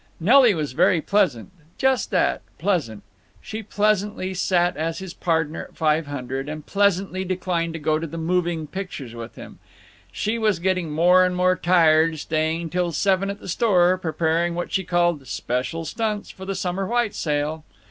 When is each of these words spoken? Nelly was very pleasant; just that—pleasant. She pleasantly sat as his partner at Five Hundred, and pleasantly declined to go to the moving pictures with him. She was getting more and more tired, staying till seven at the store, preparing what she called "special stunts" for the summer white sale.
Nelly 0.19 0.55
was 0.55 0.71
very 0.71 0.99
pleasant; 0.99 1.51
just 1.77 2.09
that—pleasant. 2.09 3.03
She 3.39 3.61
pleasantly 3.61 4.33
sat 4.33 4.75
as 4.75 4.97
his 4.97 5.13
partner 5.13 5.65
at 5.65 5.77
Five 5.77 6.07
Hundred, 6.07 6.49
and 6.49 6.65
pleasantly 6.65 7.23
declined 7.23 7.73
to 7.73 7.79
go 7.79 7.99
to 7.99 8.07
the 8.07 8.17
moving 8.17 8.65
pictures 8.65 9.13
with 9.13 9.35
him. 9.35 9.59
She 10.11 10.39
was 10.39 10.57
getting 10.57 10.89
more 10.89 11.23
and 11.23 11.35
more 11.35 11.55
tired, 11.55 12.17
staying 12.17 12.71
till 12.71 12.91
seven 12.91 13.29
at 13.29 13.37
the 13.41 13.47
store, 13.47 13.95
preparing 13.95 14.55
what 14.55 14.71
she 14.71 14.83
called 14.83 15.27
"special 15.27 15.85
stunts" 15.85 16.31
for 16.31 16.45
the 16.45 16.55
summer 16.55 16.87
white 16.87 17.13
sale. 17.13 17.63